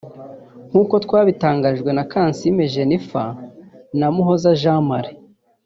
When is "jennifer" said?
2.73-3.27